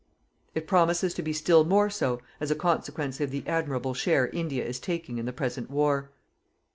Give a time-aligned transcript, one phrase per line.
[0.55, 4.65] It promises to be still more so, as a consequence of the admirable share India
[4.65, 6.09] is taking in the present war.